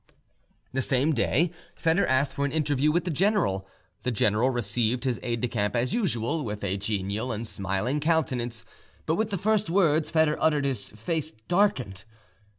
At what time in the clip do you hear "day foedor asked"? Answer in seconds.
1.13-2.33